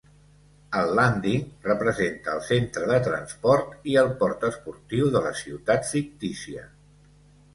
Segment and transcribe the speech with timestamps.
[0.77, 6.65] El "Landing" representa el centre de transport i el port esportiu de la ciutat fictícia.